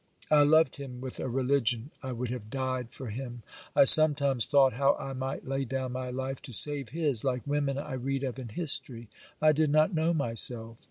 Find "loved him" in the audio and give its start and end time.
0.41-0.99